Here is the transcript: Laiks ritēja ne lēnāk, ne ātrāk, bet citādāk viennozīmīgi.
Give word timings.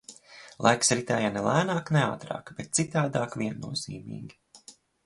Laiks 0.67 0.89
ritēja 0.99 1.27
ne 1.35 1.43
lēnāk, 1.49 1.93
ne 1.99 2.03
ātrāk, 2.15 2.51
bet 2.61 2.75
citādāk 2.81 3.39
viennozīmīgi. 3.45 4.43